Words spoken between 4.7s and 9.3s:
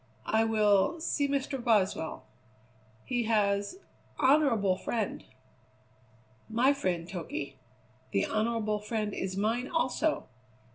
friend." "My friend, Toky. The honourable friend